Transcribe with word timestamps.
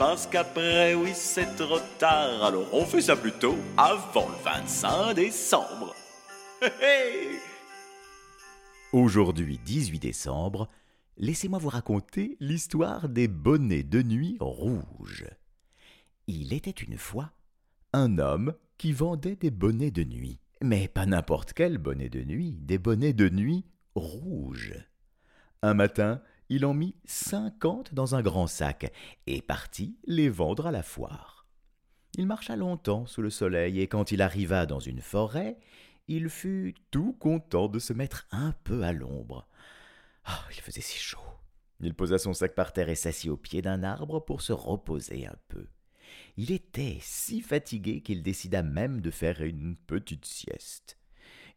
Parce 0.00 0.26
qu'après, 0.26 0.94
oui, 0.94 1.10
c'est 1.12 1.56
trop 1.56 1.78
tard. 1.98 2.42
Alors 2.42 2.72
on 2.72 2.86
fait 2.86 3.02
ça 3.02 3.16
plutôt 3.16 3.54
avant 3.76 4.30
le 4.30 4.42
25 4.42 5.12
décembre. 5.12 5.94
Aujourd'hui 8.94 9.60
18 9.62 9.98
décembre, 9.98 10.70
laissez-moi 11.18 11.58
vous 11.58 11.68
raconter 11.68 12.38
l'histoire 12.40 13.10
des 13.10 13.28
bonnets 13.28 13.82
de 13.82 14.02
nuit 14.02 14.38
rouges. 14.40 15.26
Il 16.28 16.54
était 16.54 16.70
une 16.70 16.96
fois 16.96 17.32
un 17.92 18.16
homme 18.16 18.54
qui 18.78 18.94
vendait 18.94 19.36
des 19.36 19.50
bonnets 19.50 19.90
de 19.90 20.04
nuit. 20.04 20.40
Mais 20.62 20.88
pas 20.88 21.04
n'importe 21.04 21.52
quel 21.52 21.76
bonnet 21.76 22.08
de 22.08 22.24
nuit, 22.24 22.56
des 22.62 22.78
bonnets 22.78 23.12
de 23.12 23.28
nuit 23.28 23.66
rouges. 23.94 24.82
Un 25.60 25.74
matin, 25.74 26.22
il 26.50 26.66
en 26.66 26.74
mit 26.74 26.96
cinquante 27.04 27.94
dans 27.94 28.16
un 28.16 28.22
grand 28.22 28.48
sac 28.48 28.92
et 29.28 29.40
partit 29.40 29.96
les 30.04 30.28
vendre 30.28 30.66
à 30.66 30.72
la 30.72 30.82
foire. 30.82 31.46
Il 32.18 32.26
marcha 32.26 32.56
longtemps 32.56 33.06
sous 33.06 33.22
le 33.22 33.30
soleil 33.30 33.80
et 33.80 33.86
quand 33.86 34.10
il 34.10 34.20
arriva 34.20 34.66
dans 34.66 34.80
une 34.80 35.00
forêt, 35.00 35.56
il 36.08 36.28
fut 36.28 36.74
tout 36.90 37.12
content 37.12 37.68
de 37.68 37.78
se 37.78 37.92
mettre 37.92 38.26
un 38.32 38.52
peu 38.64 38.82
à 38.82 38.92
l'ombre. 38.92 39.46
Ah, 40.24 40.44
il 40.50 40.60
faisait 40.60 40.80
si 40.80 40.98
chaud. 40.98 41.20
Il 41.80 41.94
posa 41.94 42.18
son 42.18 42.34
sac 42.34 42.56
par 42.56 42.72
terre 42.72 42.88
et 42.88 42.96
s'assit 42.96 43.30
au 43.30 43.36
pied 43.36 43.62
d'un 43.62 43.84
arbre 43.84 44.18
pour 44.18 44.42
se 44.42 44.52
reposer 44.52 45.26
un 45.26 45.36
peu. 45.48 45.66
Il 46.36 46.50
était 46.50 46.98
si 47.00 47.42
fatigué 47.42 48.00
qu'il 48.00 48.24
décida 48.24 48.64
même 48.64 49.00
de 49.00 49.12
faire 49.12 49.40
une 49.40 49.76
petite 49.76 50.26
sieste. 50.26 50.99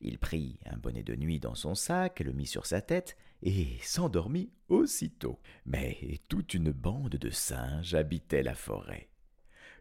Il 0.05 0.19
prit 0.19 0.59
un 0.65 0.75
bonnet 0.75 1.01
de 1.01 1.15
nuit 1.15 1.39
dans 1.39 1.55
son 1.55 1.75
sac, 1.75 2.19
le 2.19 2.33
mit 2.33 2.45
sur 2.45 2.65
sa 2.65 2.81
tête 2.81 3.15
et 3.41 3.77
s'endormit 3.81 4.51
aussitôt. 4.67 5.39
Mais 5.65 6.19
toute 6.27 6.53
une 6.53 6.71
bande 6.71 7.15
de 7.15 7.29
singes 7.29 7.93
habitait 7.93 8.43
la 8.43 8.53
forêt. 8.53 9.07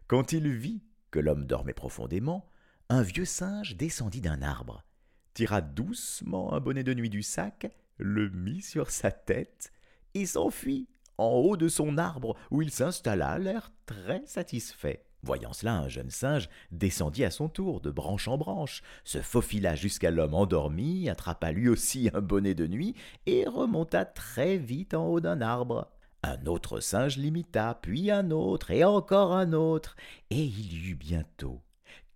Quand 0.07 0.31
il 0.31 0.49
vit 0.49 0.81
que 1.11 1.19
l'homme 1.19 1.45
dormait 1.45 1.73
profondément, 1.73 2.49
un 2.87 3.01
vieux 3.01 3.25
singe 3.25 3.75
descendit 3.75 4.21
d'un 4.21 4.41
arbre, 4.41 4.85
tira 5.33 5.59
doucement 5.59 6.53
un 6.53 6.61
bonnet 6.61 6.85
de 6.85 6.93
nuit 6.93 7.09
du 7.09 7.21
sac, 7.21 7.69
le 7.97 8.29
mit 8.29 8.61
sur 8.61 8.91
sa 8.91 9.11
tête 9.11 9.73
et 10.13 10.25
s'enfuit 10.25 10.87
en 11.17 11.31
haut 11.31 11.57
de 11.57 11.67
son 11.67 11.97
arbre 11.97 12.37
où 12.49 12.61
il 12.61 12.71
s'installa, 12.71 13.37
l'air 13.39 13.73
très 13.85 14.25
satisfait. 14.25 15.05
Voyant 15.23 15.53
cela, 15.53 15.77
un 15.77 15.87
jeune 15.87 16.09
singe 16.09 16.49
descendit 16.71 17.23
à 17.23 17.31
son 17.31 17.47
tour 17.47 17.79
de 17.79 17.89
branche 17.89 18.27
en 18.27 18.37
branche, 18.37 18.83
se 19.05 19.19
faufila 19.21 19.73
jusqu'à 19.75 20.11
l'homme 20.11 20.33
endormi, 20.33 21.09
attrapa 21.09 21.51
lui 21.51 21.69
aussi 21.69 22.09
un 22.13 22.21
bonnet 22.21 22.55
de 22.55 22.67
nuit 22.67 22.93
et 23.25 23.47
remonta 23.47 24.03
très 24.03 24.57
vite 24.57 24.93
en 24.93 25.07
haut 25.07 25.21
d'un 25.21 25.41
arbre. 25.41 25.89
Un 26.23 26.45
autre 26.45 26.79
singe 26.79 27.17
l'imita, 27.17 27.79
puis 27.81 28.11
un 28.11 28.31
autre, 28.31 28.71
et 28.71 28.83
encore 28.83 29.33
un 29.33 29.53
autre, 29.53 29.95
et 30.29 30.43
il 30.43 30.73
y 30.73 30.89
eut 30.91 30.95
bientôt 30.95 31.61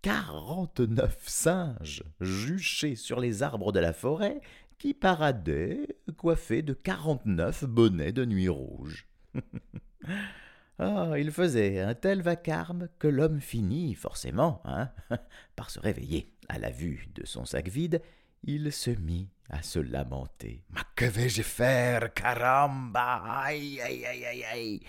quarante-neuf 0.01 1.27
singes 1.27 2.03
juchés 2.21 2.95
sur 2.95 3.19
les 3.19 3.43
arbres 3.43 3.71
de 3.71 3.79
la 3.79 3.93
forêt 3.93 4.39
qui 4.77 4.93
paradaient 4.93 5.97
coiffés 6.17 6.61
de 6.61 6.73
quarante-neuf 6.73 7.65
bonnets 7.65 8.11
de 8.11 8.23
nuit 8.23 8.47
rouge. 8.47 9.07
Ah, 10.79 11.13
il 11.17 11.31
faisait 11.31 11.79
un 11.79 11.95
tel 11.95 12.21
vacarme 12.21 12.87
que 12.99 13.07
l'homme 13.07 13.41
finit, 13.41 13.95
forcément, 13.95 14.61
hein, 14.63 14.91
par 15.55 15.71
se 15.71 15.79
réveiller. 15.79 16.31
À 16.49 16.59
la 16.59 16.69
vue 16.69 17.07
de 17.15 17.25
son 17.25 17.45
sac 17.45 17.67
vide, 17.67 18.01
il 18.43 18.71
se 18.71 18.91
mit 18.91 19.27
à 19.49 19.63
se 19.63 19.79
lamenter. 19.79 20.63
Mais 20.69 20.81
que 20.95 21.05
vais-je 21.05 21.41
faire, 21.41 22.13
caramba? 22.13 23.23
Aïe, 23.43 23.81
aïe, 23.81 24.05
aïe, 24.05 24.25
aïe, 24.25 24.43
aïe 24.43 24.79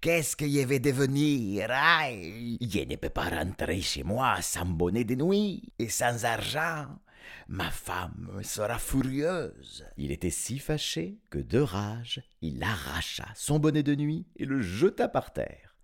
Qu'est-ce 0.00 0.34
que 0.36 0.48
je 0.48 0.66
vais 0.66 0.80
devenir? 0.80 1.68
Aïe 1.70 2.58
Je 2.60 2.80
ne 2.80 2.96
peux 2.96 3.10
pas 3.10 3.28
rentrer 3.28 3.80
chez 3.80 4.02
moi 4.02 4.40
sans 4.42 4.66
bonnet 4.66 5.04
de 5.04 5.14
nuit 5.14 5.72
et 5.78 5.88
sans 5.88 6.24
argent. 6.24 6.86
Ma 7.48 7.70
femme 7.70 8.40
sera 8.42 8.78
furieuse. 8.78 9.84
Il 9.96 10.10
était 10.10 10.30
si 10.30 10.58
fâché 10.58 11.18
que 11.30 11.38
de 11.38 11.58
rage, 11.58 12.22
il 12.42 12.62
arracha 12.62 13.28
son 13.34 13.58
bonnet 13.58 13.82
de 13.82 13.94
nuit 13.94 14.26
et 14.36 14.44
le 14.44 14.60
jeta 14.60 15.08
par 15.08 15.32
terre. 15.32 15.76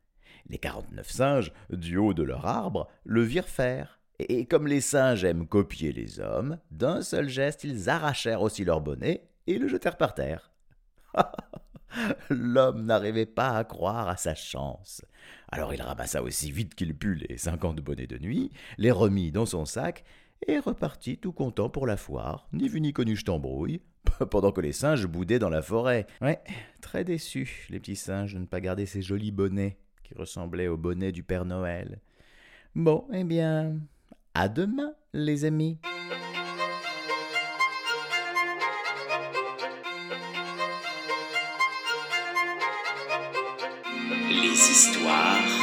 Les 0.49 0.59
quarante-neuf 0.59 1.11
singes, 1.11 1.53
du 1.71 1.97
haut 1.97 2.15
de 2.15 2.23
leur 2.23 2.47
arbre, 2.47 2.89
le 3.05 3.23
virent 3.23 3.49
faire. 3.49 4.01
Et 4.19 4.47
comme 4.47 4.67
les 4.67 4.81
singes 4.81 5.25
aiment 5.25 5.47
copier 5.47 5.93
les 5.93 6.21
hommes, 6.21 6.59
d'un 6.71 7.03
seul 7.03 7.29
geste, 7.29 7.65
ils 7.65 7.89
arrachèrent 7.89 8.43
aussi 8.43 8.65
leur 8.65 8.81
bonnet 8.81 9.29
et 9.47 9.59
le 9.59 9.69
jetèrent 9.69 9.97
par 9.97 10.15
terre. 10.15 10.53
L'homme 12.31 12.85
n'arrivait 12.85 13.27
pas 13.27 13.57
à 13.57 13.65
croire 13.65 14.09
à 14.09 14.17
sa 14.17 14.35
chance. 14.35 15.05
Alors 15.51 15.75
il 15.75 15.83
ramassa 15.83 16.23
aussi 16.23 16.51
vite 16.51 16.75
qu'il 16.75 16.97
put 16.97 17.15
les 17.15 17.37
cinquante 17.37 17.81
bonnets 17.81 18.07
de 18.07 18.19
nuit, 18.19 18.51
les 18.79 18.91
remit 18.91 19.33
dans 19.33 19.47
son 19.47 19.65
sac 19.65 20.05
et 20.47 20.59
repartit 20.59 21.19
tout 21.19 21.33
content 21.33 21.69
pour 21.69 21.87
la 21.87 21.97
foire, 21.97 22.49
ni 22.53 22.69
vu 22.69 22.81
ni 22.81 22.93
connu 22.93 23.17
je 23.17 23.25
t'embrouille, 23.25 23.81
pendant 24.31 24.53
que 24.53 24.61
les 24.61 24.73
singes 24.73 25.07
boudaient 25.07 25.39
dans 25.39 25.51
la 25.51 25.63
forêt. 25.63 26.07
Ouais, 26.21 26.41
très 26.81 27.05
déçus, 27.05 27.67
les 27.71 27.81
petits 27.81 27.97
singes, 27.97 28.35
de 28.35 28.41
ne 28.41 28.47
pas 28.47 28.61
garder 28.61 28.87
ces 28.87 29.03
jolis 29.03 29.33
bonnets 29.33 29.79
qui 30.03 30.15
ressemblaient 30.15 30.69
aux 30.69 30.77
bonnets 30.77 31.13
du 31.13 31.23
Père 31.23 31.45
Noël. 31.45 32.01
Bon, 32.75 33.07
eh 33.13 33.25
bien, 33.25 33.77
à 34.35 34.49
demain, 34.49 34.95
les 35.13 35.45
amis. 35.45 35.79
Les 44.31 44.53
histoires. 44.53 45.63